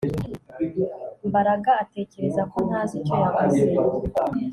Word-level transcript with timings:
Mbaraga 1.27 1.71
atekereza 1.83 2.41
ko 2.51 2.57
ntazi 2.67 2.93
icyo 2.99 3.15
yavuze 3.23 3.61